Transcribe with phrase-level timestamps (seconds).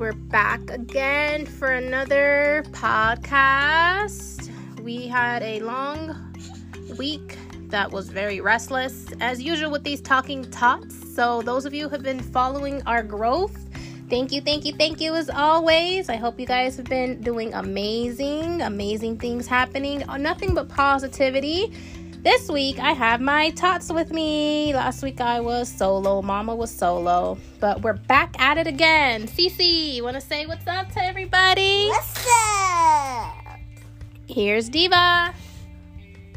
[0.00, 4.50] we're back again for another podcast.
[4.80, 6.34] We had a long
[6.96, 7.36] week
[7.68, 11.14] that was very restless, as usual with these talking tots.
[11.14, 13.54] So, those of you who have been following our growth,
[14.08, 16.08] thank you, thank you, thank you as always.
[16.08, 20.02] I hope you guys have been doing amazing, amazing things happening.
[20.18, 21.74] Nothing but positivity.
[22.22, 24.74] This week I have my tots with me.
[24.74, 29.26] Last week I was solo, Mama was solo, but we're back at it again.
[29.26, 31.86] Cece, you want to say what's up to everybody?
[31.86, 33.34] What's up?
[34.26, 35.32] Here's Diva.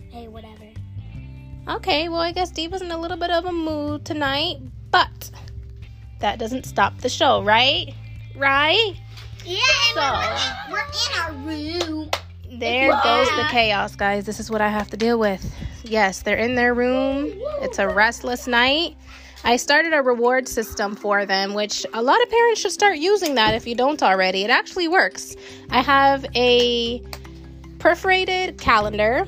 [0.10, 0.70] Hey, whatever.
[1.68, 4.58] Okay, well I guess Diva's in a little bit of a mood tonight,
[4.90, 5.32] but
[6.20, 7.94] that doesn't stop the show, right?
[8.38, 8.94] Right?
[9.46, 9.60] Yeah,
[9.94, 12.10] So- we're, we're in our room.
[12.56, 14.26] There goes the chaos, guys.
[14.26, 15.44] This is what I have to deal with.
[15.84, 17.32] Yes, they're in their room.
[17.62, 18.96] It's a restless night.
[19.44, 23.36] I started a reward system for them, which a lot of parents should start using
[23.36, 24.44] that if you don't already.
[24.44, 25.36] It actually works.
[25.70, 27.02] I have a
[27.80, 29.28] perforated calendar,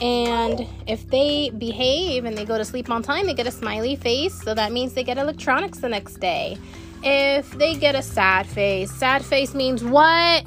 [0.00, 3.96] and if they behave and they go to sleep on time, they get a smiley
[3.96, 4.40] face.
[4.40, 6.56] So that means they get electronics the next day.
[7.02, 10.44] If they get a sad face, sad face means what?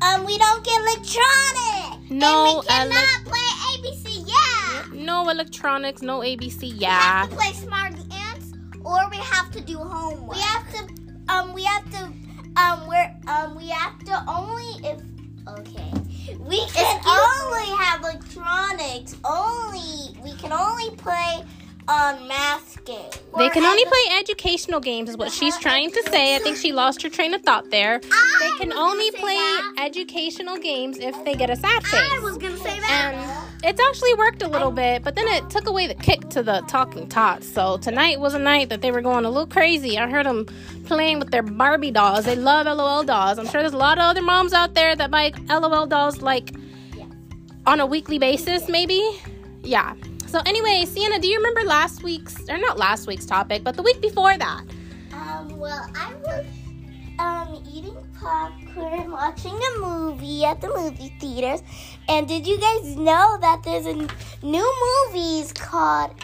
[0.00, 2.10] Um, we don't get electronics.
[2.10, 3.41] No and we cannot elec- play.
[5.02, 6.60] No electronics, no ABC.
[6.62, 6.90] We Yeah.
[6.98, 8.52] have to play Smarty Ants,
[8.84, 10.36] or we have to do homework.
[10.36, 10.88] We have to.
[11.28, 12.12] Um, we have to.
[12.56, 13.10] Um, we're.
[13.26, 15.00] Um, we have to only if.
[15.48, 15.92] Okay.
[16.38, 19.16] We can only have electronics.
[19.24, 21.44] Only we can only play
[21.88, 23.18] on math games.
[23.36, 26.36] They can only play educational games, is what she's trying to say.
[26.36, 27.98] I think she lost her train of thought there.
[28.40, 32.00] They can only play educational games if they get a sad face.
[32.12, 32.42] I was face.
[32.42, 33.14] gonna say that.
[33.14, 36.42] And it's actually worked a little bit, but then it took away the kick to
[36.42, 37.46] the talking tots.
[37.46, 39.98] So tonight was a night that they were going a little crazy.
[39.98, 40.46] I heard them
[40.86, 42.24] playing with their Barbie dolls.
[42.24, 43.38] They love LOL dolls.
[43.38, 46.50] I'm sure there's a lot of other moms out there that buy LOL dolls like
[47.66, 49.00] on a weekly basis, maybe.
[49.62, 49.94] Yeah.
[50.26, 53.82] So anyway, Sienna, do you remember last week's or not last week's topic, but the
[53.82, 54.64] week before that?
[55.12, 56.46] Um, well, I was
[57.18, 61.62] um eating popcorn, watching a movie at the movie theaters.
[62.08, 63.94] And did you guys know that there's a
[64.46, 64.74] new
[65.10, 66.14] movies called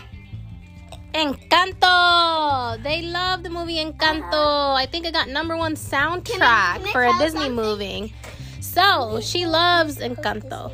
[1.15, 2.83] Encanto.
[2.83, 4.75] They love the movie Encanto.
[4.77, 7.55] I think it got number one soundtrack Can I- can I for a Disney something?
[7.57, 8.15] movie.
[8.61, 10.73] So she loves Encanto.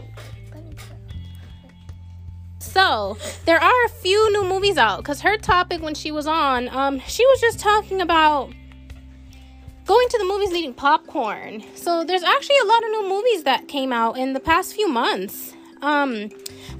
[2.58, 6.68] So there are a few new movies out because her topic when she was on,
[6.70, 8.52] um, she was just talking about
[9.86, 11.62] going to the movies eating popcorn.
[11.74, 14.88] So there's actually a lot of new movies that came out in the past few
[14.88, 15.54] months.
[15.82, 16.30] Um,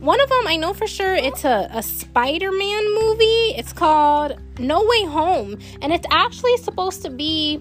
[0.00, 3.54] one of them I know for sure it's a, a Spider-Man movie.
[3.56, 7.60] It's called No Way Home, and it's actually supposed to be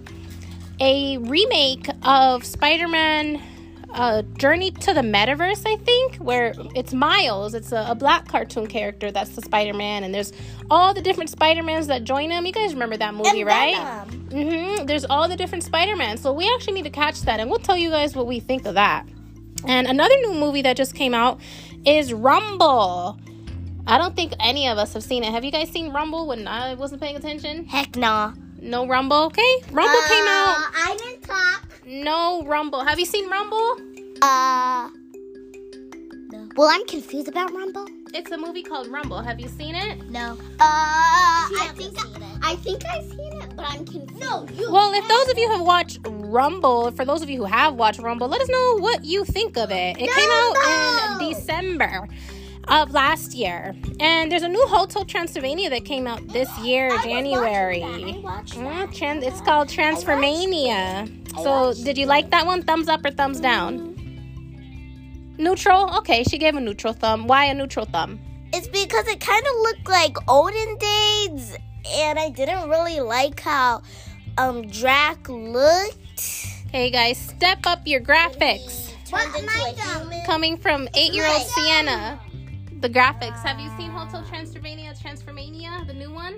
[0.79, 3.41] a remake of Spider-Man
[3.93, 7.53] uh, Journey to the Metaverse, I think, where it's Miles.
[7.53, 10.33] It's a, a black cartoon character that's the Spider-Man, and there's
[10.69, 12.45] all the different Spider-Mans that join him.
[12.45, 13.75] You guys remember that movie, and right?
[14.07, 14.85] Mm-hmm.
[14.85, 16.17] There's all the different Spider-Man.
[16.17, 18.65] So we actually need to catch that, and we'll tell you guys what we think
[18.65, 19.05] of that.
[19.65, 21.39] And another new movie that just came out
[21.85, 23.19] is Rumble.
[23.85, 25.31] I don't think any of us have seen it.
[25.31, 27.65] Have you guys seen Rumble when I wasn't paying attention?
[27.65, 28.33] Heck no.
[28.63, 29.55] No Rumble, okay?
[29.71, 30.57] Rumble came out.
[30.57, 31.67] Uh, I didn't talk.
[31.85, 32.83] No Rumble.
[32.83, 33.77] Have you seen Rumble?
[34.21, 34.89] Uh.
[36.55, 37.87] Well, I'm confused about Rumble.
[38.13, 39.21] It's a movie called Rumble.
[39.21, 40.09] Have you seen it?
[40.09, 40.37] No.
[40.59, 41.97] Uh, I think
[42.43, 44.19] I think I've seen it, but I'm confused.
[44.19, 44.71] No, you.
[44.71, 47.99] Well, if those of you have watched Rumble, for those of you who have watched
[47.99, 49.97] Rumble, let us know what you think of it.
[49.99, 51.17] It came out No.
[51.27, 52.07] in December
[52.67, 53.75] of last year.
[53.99, 57.79] And there's a new Hotel Transylvania that came out this year, I January.
[57.81, 58.15] watching that.
[58.15, 58.89] I watched Mm, that.
[58.91, 61.09] tran- it's called Transformania.
[61.43, 62.63] So, did you like that one?
[62.63, 63.89] Thumbs up or thumbs down?
[65.37, 65.97] Neutral?
[65.97, 67.27] Okay, she gave a neutral thumb.
[67.27, 68.19] Why a neutral thumb?
[68.53, 71.57] It's because it kind of looked like olden days,
[71.91, 73.81] and I didn't really like how
[74.37, 76.19] um Drac looked.
[76.71, 78.91] Hey guys, step up your graphics.
[79.05, 80.23] Turned into.
[80.25, 81.47] Coming from eight year old Right.
[81.47, 82.19] Sienna.
[82.83, 83.41] The graphics.
[83.43, 84.93] Have you seen Hotel Transylvania?
[85.01, 86.35] Transformania, the new one?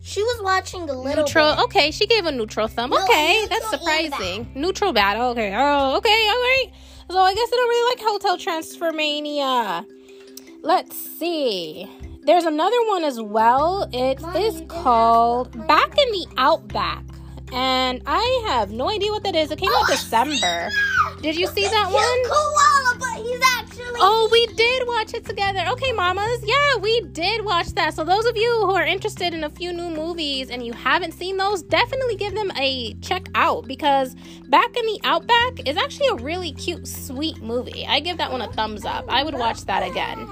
[0.00, 1.56] She was watching a little Neutral.
[1.56, 1.64] bit.
[1.64, 2.88] Okay, she gave a neutral thumb.
[2.88, 4.50] No, okay, neutral that's surprising.
[4.54, 5.18] Neutral bad.
[5.18, 5.52] Okay.
[5.54, 6.08] Oh, okay.
[6.08, 6.66] All right.
[7.10, 9.84] So I guess I don't really like Hotel Transformania.
[10.62, 11.86] Let's see.
[12.22, 13.86] There's another one as well.
[13.92, 17.04] It Mommy, is called Back in the Outback.
[17.52, 19.50] And I have no idea what that is.
[19.50, 20.70] It came out December.
[21.20, 22.63] Did you see that one?
[24.06, 25.64] Oh, we did watch it together.
[25.66, 26.44] Okay, mamas.
[26.44, 27.94] Yeah, we did watch that.
[27.94, 31.12] So those of you who are interested in a few new movies and you haven't
[31.12, 34.14] seen those, definitely give them a check out because
[34.48, 37.86] Back in the Outback is actually a really cute, sweet movie.
[37.86, 39.06] I give that one a thumbs up.
[39.08, 40.28] I would watch that again.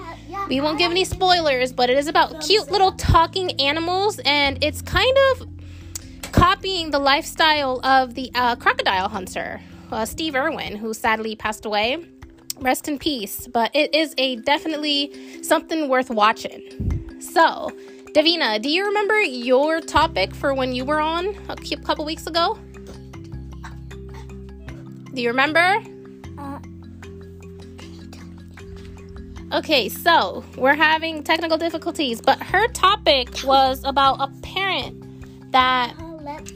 [0.51, 4.83] We won't give any spoilers, but it is about cute little talking animals and it's
[4.83, 5.49] kind of
[6.33, 12.05] copying the lifestyle of the uh, crocodile hunter, uh, Steve Irwin, who sadly passed away.
[12.63, 13.49] Rest in peace.
[13.49, 17.21] But it is a definitely something worth watching.
[17.21, 17.71] So,
[18.15, 22.59] Davina, do you remember your topic for when you were on a couple weeks ago?
[25.15, 25.83] Do you remember?
[26.39, 26.59] Uh,
[29.53, 35.95] okay, so we're having technical difficulties, but her topic was about a parent that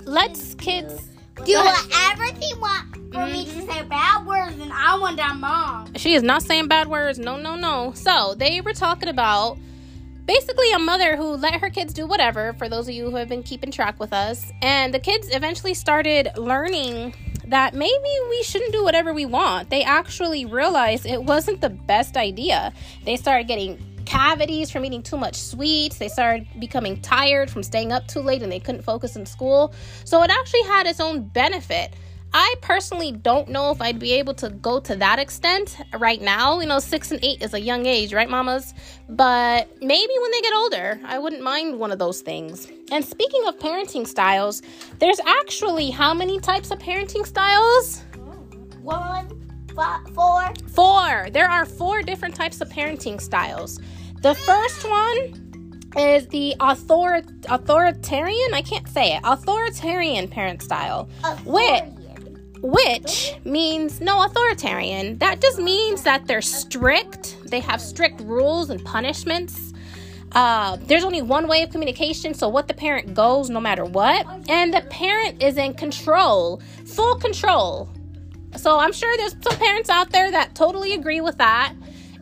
[0.05, 1.11] lets kids
[1.45, 3.33] do whatever they want for mm-hmm.
[3.33, 5.95] me to say bad words, and I want that mom.
[5.95, 7.19] She is not saying bad words.
[7.19, 7.93] No, no, no.
[7.95, 9.59] So they were talking about
[10.25, 12.53] basically a mother who let her kids do whatever.
[12.55, 15.75] For those of you who have been keeping track with us, and the kids eventually
[15.75, 17.15] started learning
[17.47, 19.71] that maybe we shouldn't do whatever we want.
[19.71, 22.73] They actually realized it wasn't the best idea.
[23.05, 25.99] They started getting cavities from eating too much sweets.
[25.99, 29.75] They started becoming tired from staying up too late and they couldn't focus in school.
[30.05, 31.95] So it actually had its own benefit.
[32.33, 36.61] I personally don't know if I'd be able to go to that extent right now.
[36.61, 38.75] You know, six and eight is a young age, right, mamas?
[39.09, 42.69] But maybe when they get older, I wouldn't mind one of those things.
[42.93, 44.61] And speaking of parenting styles,
[44.99, 48.03] there's actually how many types of parenting styles?
[48.83, 49.46] One,
[50.15, 50.53] four.
[50.69, 51.29] Four.
[51.31, 53.79] There are four different types of parenting styles.
[54.23, 61.09] The first one is the author- authoritarian, I can't say it, authoritarian parent style,
[61.45, 61.83] which,
[62.61, 65.19] which means no authoritarian.
[65.19, 69.73] That just means that they're strict, they have strict rules and punishments.
[70.33, 74.27] Uh, there's only one way of communication, so what the parent goes no matter what.
[74.51, 77.89] And the parent is in control, full control.
[78.55, 81.75] So I'm sure there's some parents out there that totally agree with that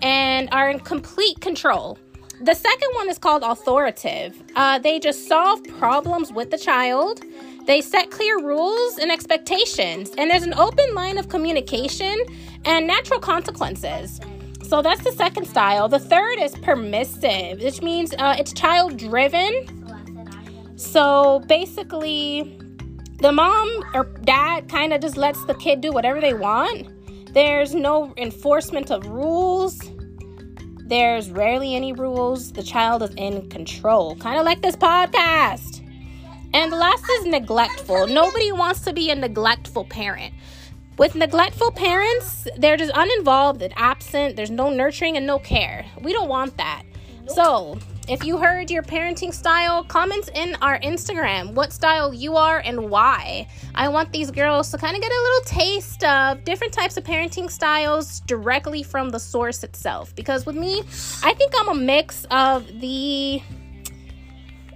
[0.02, 1.98] and are in complete control.
[2.40, 4.42] The second one is called authoritative.
[4.56, 7.22] Uh, they just solve problems with the child.
[7.66, 12.14] They set clear rules and expectations, and there's an open line of communication
[12.64, 14.20] and natural consequences.
[14.62, 15.88] So that's the second style.
[15.88, 19.66] The third is permissive, which means uh, it's child driven.
[20.76, 22.58] So basically,
[23.24, 26.86] the mom or dad kind of just lets the kid do whatever they want.
[27.32, 29.80] There's no enforcement of rules.
[30.84, 32.52] There's rarely any rules.
[32.52, 35.80] The child is in control, kind of like this podcast.
[36.52, 38.08] And the last is neglectful.
[38.08, 40.34] Nobody wants to be a neglectful parent.
[40.98, 44.36] With neglectful parents, they're just uninvolved and absent.
[44.36, 45.86] There's no nurturing and no care.
[46.02, 46.82] We don't want that.
[47.28, 52.58] So, if you heard your parenting style, comment in our Instagram what style you are
[52.58, 53.48] and why.
[53.74, 57.04] I want these girls to kind of get a little taste of different types of
[57.04, 60.14] parenting styles directly from the source itself.
[60.14, 60.80] Because with me,
[61.22, 63.40] I think I'm a mix of the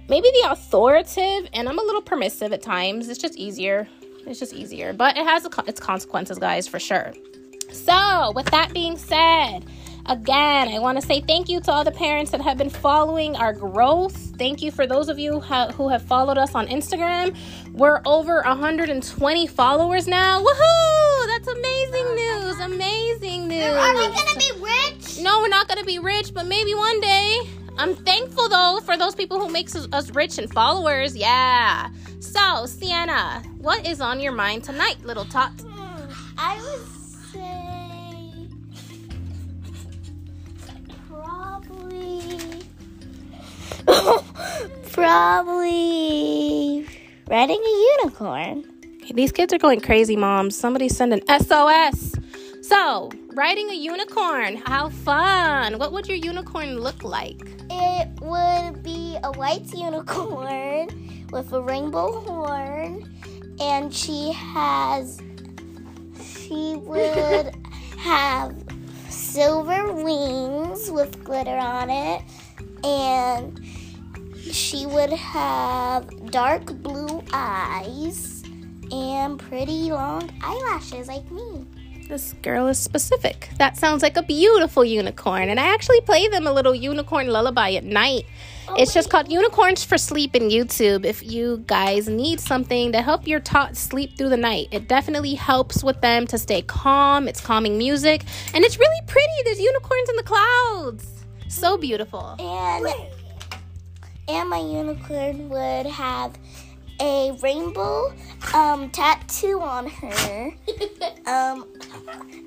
[0.07, 3.09] maybe the authoritative and I'm a little permissive at times.
[3.09, 3.87] It's just easier.
[4.25, 7.13] It's just easier, but it has its consequences, guys, for sure.
[7.71, 9.65] So, with that being said,
[10.05, 13.35] Again, I want to say thank you to all the parents that have been following
[13.35, 14.15] our growth.
[14.37, 17.35] Thank you for those of you who have followed us on Instagram.
[17.73, 20.41] We're over 120 followers now.
[20.43, 21.27] Woohoo!
[21.27, 22.59] That's amazing news.
[22.59, 23.75] Amazing news.
[23.75, 25.19] Are we going to be rich?
[25.19, 27.37] No, we're not going to be rich, but maybe one day.
[27.77, 31.15] I'm thankful though for those people who makes us rich and followers.
[31.15, 31.89] Yeah.
[32.19, 35.51] So, Sienna, what is on your mind tonight, little tot?
[35.61, 36.98] Hmm, I was
[44.91, 46.85] Probably
[47.27, 48.65] riding a unicorn.
[49.13, 50.51] These kids are going crazy, mom.
[50.51, 52.13] Somebody send an SOS.
[52.61, 54.57] So, riding a unicorn.
[54.57, 55.79] How fun.
[55.79, 57.41] What would your unicorn look like?
[57.71, 60.89] It would be a white unicorn
[61.31, 63.11] with a rainbow horn.
[63.59, 65.19] And she has,
[66.23, 67.55] she would
[67.97, 68.55] have
[69.09, 72.21] silver wings with glitter on it.
[72.83, 73.59] And
[74.51, 78.43] she would have dark blue eyes
[78.91, 81.65] and pretty long eyelashes like me.
[82.07, 83.49] This girl is specific.
[83.59, 85.49] That sounds like a beautiful unicorn.
[85.49, 88.25] And I actually play them a little unicorn lullaby at night.
[88.67, 91.05] Oh, it's just called Unicorns for Sleep in YouTube.
[91.05, 95.35] If you guys need something to help your tots sleep through the night, it definitely
[95.35, 97.27] helps with them to stay calm.
[97.27, 98.23] It's calming music.
[98.55, 99.27] And it's really pretty.
[99.43, 101.25] There's unicorns in the clouds.
[101.47, 102.35] So beautiful.
[102.39, 102.87] And
[104.29, 106.37] and my unicorn would have
[107.01, 108.13] a rainbow
[108.53, 110.51] um, tattoo on her.
[111.25, 111.65] um,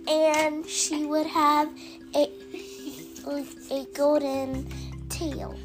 [0.08, 1.68] and she would have
[2.14, 2.30] a
[3.70, 4.68] a golden
[5.08, 5.56] tail.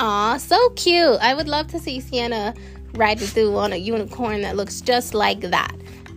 [0.00, 1.18] Aw, so cute.
[1.20, 2.54] I would love to see Sienna
[2.94, 5.74] riding through on a unicorn that looks just like that.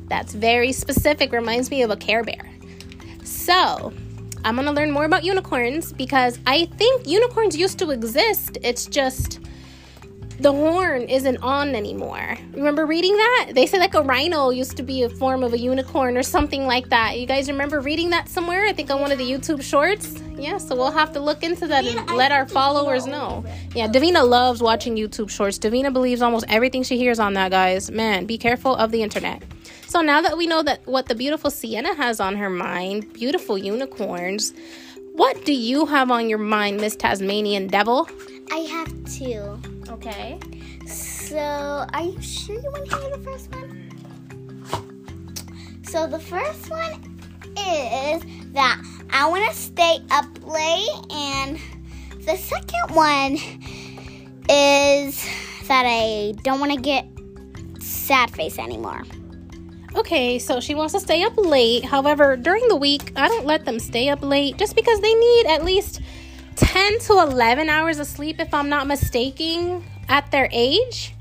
[0.08, 2.50] That's very specific, reminds me of a Care Bear.
[3.24, 3.94] So,
[4.44, 8.58] I'm gonna learn more about unicorns because I think unicorns used to exist.
[8.64, 9.40] It's just
[10.40, 12.38] the horn isn't on anymore.
[12.54, 13.52] Remember reading that?
[13.54, 16.66] They said like a rhino used to be a form of a unicorn or something
[16.66, 17.20] like that.
[17.20, 18.66] You guys remember reading that somewhere?
[18.66, 20.16] I think on one of the YouTube shorts.
[20.38, 23.44] Yeah, so we'll have to look into that and let our followers know.
[23.76, 25.60] Yeah, Davina loves watching YouTube shorts.
[25.60, 27.92] Davina believes almost everything she hears on that, guys.
[27.92, 29.44] Man, be careful of the internet.
[29.90, 33.58] So now that we know that what the beautiful Sienna has on her mind, beautiful
[33.58, 34.54] unicorns,
[35.14, 38.08] what do you have on your mind, Miss Tasmanian Devil?
[38.52, 39.60] I have two.
[39.90, 40.38] Okay.
[40.86, 43.90] So, are you sure you want to hear the first one?
[45.82, 46.94] So, the first one
[47.58, 48.22] is
[48.54, 48.80] that
[49.10, 51.60] I want to stay up late, and
[52.28, 53.38] the second one
[54.48, 55.26] is
[55.68, 57.08] that I don't want to get
[57.82, 59.04] sad face anymore.
[59.96, 61.84] Okay, so she wants to stay up late.
[61.84, 65.48] However, during the week, I don't let them stay up late just because they need
[65.48, 66.02] at least
[66.58, 71.16] 10 to 11 hours of sleep, if I'm not mistaken, at their age.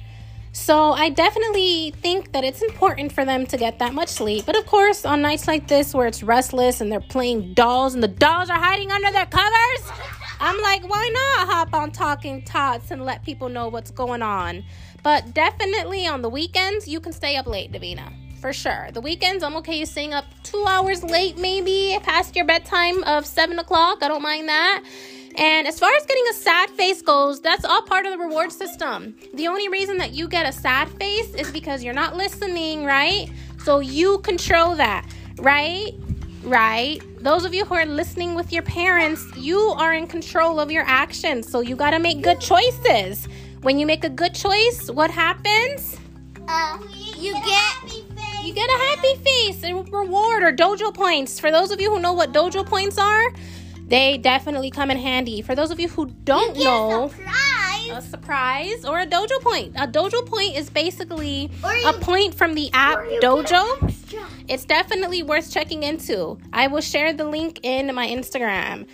[0.53, 4.45] So I definitely think that it's important for them to get that much sleep.
[4.45, 8.03] But of course, on nights like this where it's restless and they're playing dolls and
[8.03, 9.93] the dolls are hiding under their covers,
[10.41, 14.65] I'm like, why not hop on Talking Tots and let people know what's going on?
[15.03, 18.28] But definitely on the weekends, you can stay up late, Davina.
[18.41, 18.89] For sure.
[18.93, 23.59] The weekends, I'm okay staying up two hours late, maybe past your bedtime of seven
[23.59, 23.99] o'clock.
[24.03, 24.85] I don't mind that.
[25.37, 28.53] And as far as getting a sad face goes, that's all part of the reward
[28.53, 29.17] system.
[29.35, 33.29] The only reason that you get a sad face is because you're not listening, right?
[33.65, 35.05] So you control that,
[35.39, 35.93] right?
[36.43, 37.01] Right?
[37.19, 40.85] Those of you who are listening with your parents, you are in control of your
[40.87, 41.51] actions.
[41.51, 43.29] So you got to make good choices.
[43.63, 45.97] When you make a good choice, what happens?
[46.49, 46.79] Uh,
[47.17, 48.08] you get
[48.49, 51.39] you get a happy face, a reward or dojo points.
[51.39, 53.33] For those of you who know what dojo points are,
[53.87, 55.43] they definitely come in handy.
[55.43, 57.91] For those of you who don't you know, a surprise.
[57.91, 59.75] a surprise or a dojo point.
[59.77, 63.95] A dojo point is basically you, a point from the app Dojo.
[64.49, 66.39] It's definitely worth checking into.
[66.53, 68.87] I will share the link in my Instagram.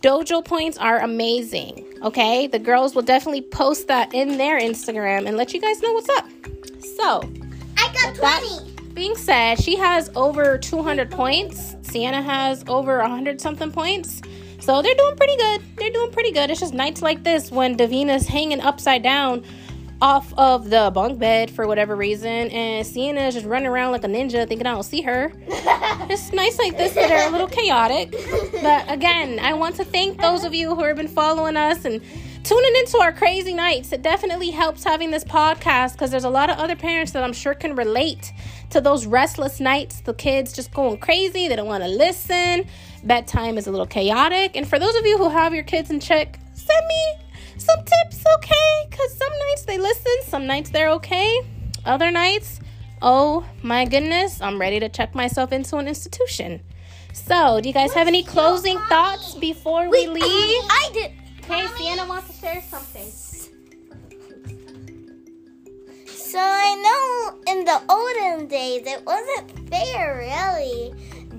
[0.00, 1.84] Dojo points are amazing.
[2.02, 5.92] Okay, the girls will definitely post that in their Instagram and let you guys know
[5.92, 6.26] what's up.
[6.96, 7.30] So,
[7.76, 8.16] I got 20.
[8.20, 11.76] That being said, she has over 200 points.
[11.82, 14.22] Sienna has over 100 something points.
[14.58, 15.62] So they're doing pretty good.
[15.76, 16.50] They're doing pretty good.
[16.50, 19.44] It's just nights like this when Davina's hanging upside down
[20.00, 24.04] off of the bunk bed for whatever reason, and Sienna is just running around like
[24.04, 25.32] a ninja thinking I don't see her.
[25.48, 28.12] it's nights like this that are a little chaotic.
[28.62, 32.02] But again, I want to thank those of you who have been following us and
[32.46, 33.90] tuning into our crazy nights.
[33.92, 37.32] It definitely helps having this podcast because there's a lot of other parents that I'm
[37.32, 38.32] sure can relate
[38.70, 40.00] to those restless nights.
[40.02, 42.68] The kids just going crazy, they don't want to listen.
[43.02, 44.56] Bedtime is a little chaotic.
[44.56, 47.14] And for those of you who have your kids in check, send me
[47.58, 48.86] some tips, okay?
[48.88, 51.40] Because some nights they listen, some nights they're okay.
[51.84, 52.60] Other nights,
[53.02, 56.62] oh my goodness, I'm ready to check myself into an institution.
[57.12, 60.22] So, do you guys have any closing thoughts before we leave?
[60.22, 61.25] I did.
[61.48, 63.08] Okay, Sienna wants to share something.
[66.08, 70.92] So I know in the olden days it wasn't fair, really.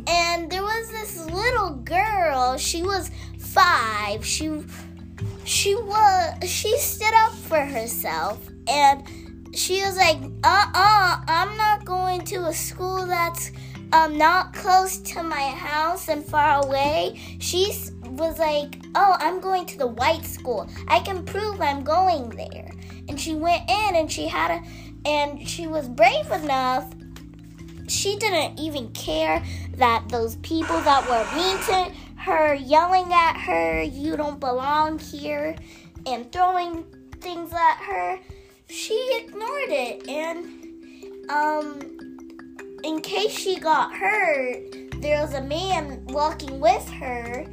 [0.07, 2.57] And there was this little girl.
[2.57, 4.25] She was five.
[4.25, 4.63] She
[5.43, 9.03] she was she stood up for herself and
[9.53, 13.51] she was like, uh-uh, I'm not going to a school that's
[13.91, 17.19] um not close to my house and far away.
[17.39, 20.69] She's was like, Oh, I'm going to the white school.
[20.87, 22.71] I can prove I'm going there.
[23.07, 26.91] And she went in and she had a, and she was brave enough.
[27.87, 29.43] She didn't even care
[29.75, 35.55] that those people that were mean to her, yelling at her, you don't belong here,
[36.05, 36.83] and throwing
[37.21, 38.19] things at her,
[38.67, 40.07] she ignored it.
[40.09, 41.97] And, um,
[42.83, 44.61] in case she got hurt,
[45.01, 47.45] there was a man walking with her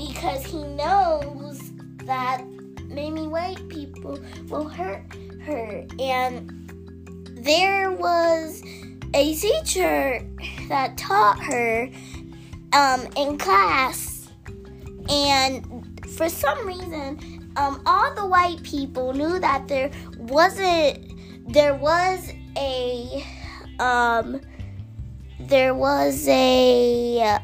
[0.00, 1.60] because he knows
[2.04, 2.42] that
[2.86, 5.04] maybe white people will hurt
[5.42, 5.86] her.
[5.98, 6.72] And
[7.36, 8.62] there was
[9.12, 10.26] a teacher
[10.68, 11.90] that taught her
[12.72, 14.30] um, in class,
[15.10, 21.12] and for some reason, um, all the white people knew that there wasn't
[21.52, 23.24] there was a
[23.80, 24.40] um,
[25.40, 27.40] there was a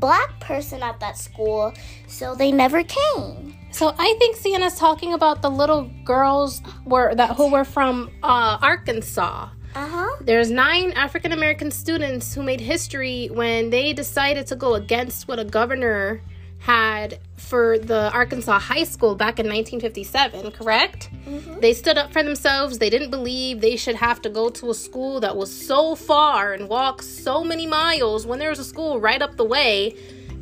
[0.00, 1.72] black person at that school,
[2.08, 3.54] so they never came.
[3.70, 8.58] So I think Sienna's talking about the little girls were that who were from uh,
[8.60, 9.50] Arkansas.
[9.74, 10.16] Uh-huh.
[10.22, 15.38] There's nine African American students who made history when they decided to go against what
[15.38, 16.22] a governor
[16.60, 21.10] had for the Arkansas high school back in 1957, correct?
[21.26, 21.60] Mm-hmm.
[21.60, 22.78] They stood up for themselves.
[22.78, 26.52] They didn't believe they should have to go to a school that was so far
[26.52, 29.96] and walk so many miles when there was a school right up the way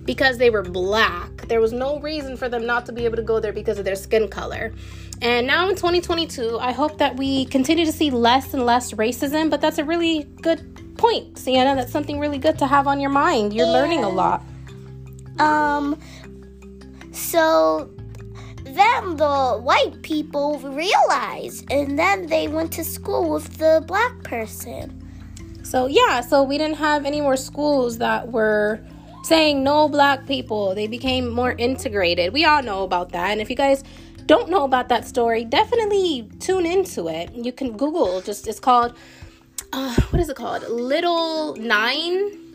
[0.04, 1.48] because they were black.
[1.48, 3.84] There was no reason for them not to be able to go there because of
[3.84, 4.72] their skin color.
[5.22, 9.50] And now in 2022, I hope that we continue to see less and less racism,
[9.50, 11.74] but that's a really good point, Sienna.
[11.74, 13.52] That's something really good to have on your mind.
[13.52, 14.42] You're learning a lot.
[15.38, 15.98] Um,
[17.12, 17.90] so
[18.64, 24.94] then the white people realized, and then they went to school with the black person.
[25.62, 28.80] So, yeah, so we didn't have any more schools that were
[29.24, 30.74] saying no black people.
[30.74, 32.32] They became more integrated.
[32.32, 33.30] We all know about that.
[33.30, 33.84] And if you guys
[34.26, 37.34] don't know about that story, definitely tune into it.
[37.34, 38.94] You can Google, just it's called,
[39.72, 40.62] uh, what is it called?
[40.68, 42.47] Little Nine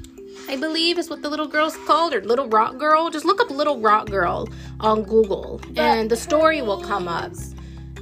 [0.50, 3.10] I believe is what the little girl's called, or Little Rock Girl.
[3.10, 4.48] Just look up Little Rock Girl
[4.80, 7.34] on Google, and the story will come up.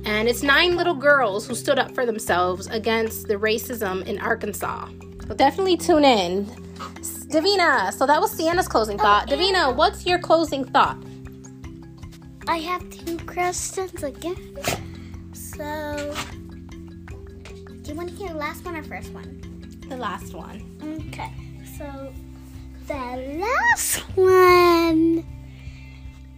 [0.05, 4.89] And it's nine little girls who stood up for themselves against the racism in Arkansas.
[5.27, 6.45] So definitely tune in.
[7.31, 9.29] Davina, so that was Sienna's closing oh, thought.
[9.29, 11.01] Davina, what's your closing thought?
[12.48, 14.57] I have two questions again.
[15.31, 16.13] So,
[17.81, 19.39] do you want to hear the last one or first one?
[19.88, 21.07] The last one.
[21.10, 21.31] Okay.
[21.77, 22.12] So,
[22.91, 25.25] the last one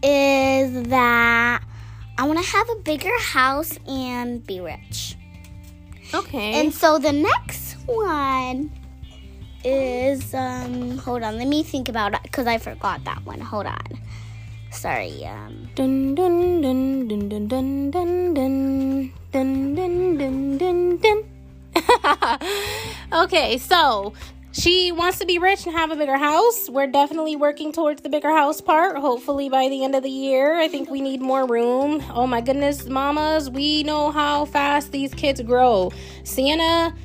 [0.04, 1.64] is that
[2.18, 5.18] I want to have a bigger house and be rich.
[6.14, 6.62] Okay.
[6.62, 8.70] And so the next one
[9.64, 13.40] is um hold on, let me think about it cuz I forgot that one.
[13.42, 13.90] Hold on.
[14.70, 15.26] Sorry.
[15.26, 21.20] Um dun dun dun dun dun dun dun dun dun dun dun dun dun.
[23.24, 24.14] okay, so
[24.54, 26.70] she wants to be rich and have a bigger house.
[26.70, 28.98] We're definitely working towards the bigger house part.
[28.98, 32.04] Hopefully, by the end of the year, I think we need more room.
[32.14, 35.92] Oh my goodness, mamas, we know how fast these kids grow.
[36.24, 36.96] Sienna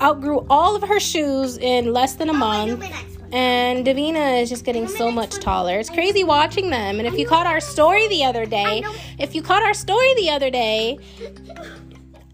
[0.00, 2.84] outgrew all of her shoes in less than a month.
[3.32, 5.80] And Davina is just getting so much taller.
[5.80, 7.00] It's crazy watching them.
[7.00, 8.84] And if you caught our story the other day,
[9.18, 10.98] if you caught our story the other day,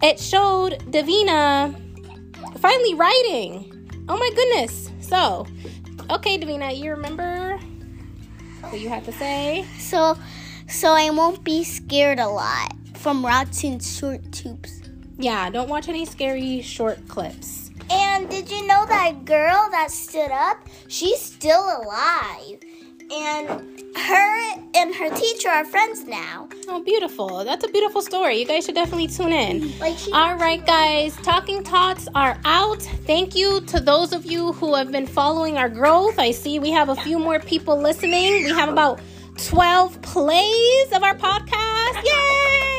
[0.03, 1.75] it showed Davina
[2.59, 3.70] finally writing.
[4.13, 4.91] Oh my goodness.
[4.99, 5.47] So,
[6.09, 7.57] okay, Davina, you remember
[8.59, 9.65] what you had to say?
[9.79, 10.17] So,
[10.67, 14.81] so I won't be scared a lot from watching short tubes.
[15.17, 17.71] Yeah, don't watch any scary short clips.
[17.89, 20.57] And did you know that girl that stood up?
[20.89, 22.59] She's still alive.
[23.13, 23.49] And
[23.95, 26.47] her and her teacher are friends now.
[26.67, 27.43] Oh, beautiful.
[27.43, 28.39] That's a beautiful story.
[28.39, 29.77] You guys should definitely tune in.
[29.79, 31.15] Like All right, guys.
[31.17, 32.81] Talking Tots are out.
[33.05, 36.19] Thank you to those of you who have been following our growth.
[36.19, 38.45] I see we have a few more people listening.
[38.45, 39.01] We have about
[39.37, 42.03] 12 plays of our podcast.
[42.03, 42.70] Yay!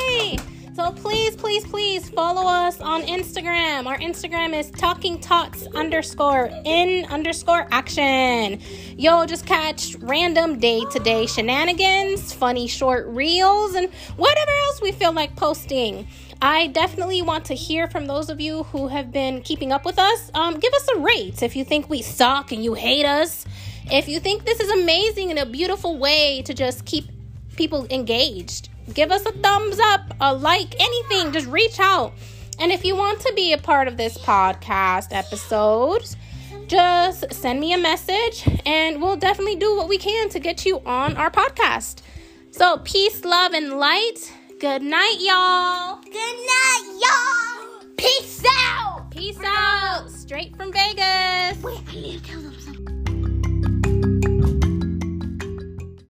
[0.74, 3.84] So please, please, please follow us on Instagram.
[3.86, 8.58] Our Instagram is talking tots underscore in underscore action.
[8.96, 14.92] Yo, just catch random day to day shenanigans, funny short reels, and whatever else we
[14.92, 16.08] feel like posting.
[16.40, 19.98] I definitely want to hear from those of you who have been keeping up with
[19.98, 20.30] us.
[20.32, 23.44] Um, give us a rate if you think we suck and you hate us.
[23.90, 27.10] If you think this is amazing and a beautiful way to just keep
[27.56, 31.32] people engaged give us a thumbs up, a like, anything.
[31.32, 32.12] Just reach out.
[32.58, 36.04] And if you want to be a part of this podcast episode,
[36.66, 40.80] just send me a message and we'll definitely do what we can to get you
[40.86, 42.02] on our podcast.
[42.50, 44.32] So, peace, love, and light.
[44.60, 46.00] Good night, y'all.
[46.04, 47.88] Good night, y'all.
[47.96, 49.10] Peace out.
[49.10, 50.10] Peace out.
[50.10, 51.62] Straight from Vegas.
[51.62, 52.51] Wait, I need to tell them.